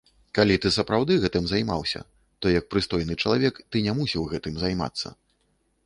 [0.37, 2.01] Калі ты сапраўды гэтым займаўся,
[2.41, 5.07] то як прыстойны чалавек ты не мусіў гэтым займацца.